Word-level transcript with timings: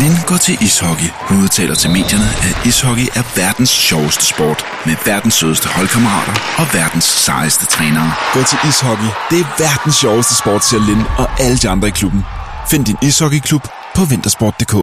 Lind 0.00 0.18
går 0.26 0.36
til 0.36 0.58
ishockey. 0.66 1.10
Hun 1.28 1.42
udtaler 1.42 1.74
til 1.74 1.90
medierne, 1.90 2.28
at 2.48 2.66
ishockey 2.66 3.06
er 3.18 3.24
verdens 3.36 3.70
sjoveste 3.70 4.24
sport. 4.32 4.64
Med 4.86 4.96
verdens 5.04 5.34
sødeste 5.34 5.68
holdkammerater 5.68 6.34
og 6.60 6.66
verdens 6.78 7.04
sejeste 7.04 7.66
trænere. 7.66 8.12
Gå 8.34 8.40
til 8.50 8.58
ishockey. 8.68 9.10
Det 9.30 9.38
er 9.40 9.48
verdens 9.64 9.96
sjoveste 9.96 10.34
sport, 10.34 10.64
siger 10.64 10.86
Lind 10.88 11.04
og 11.18 11.40
alle 11.40 11.58
de 11.62 11.68
andre 11.68 11.88
i 11.88 11.90
klubben. 11.90 12.22
Find 12.70 12.84
din 12.84 12.96
ishockeyklub 13.02 13.64
på 13.96 14.04
vintersport.dk. 14.04 14.74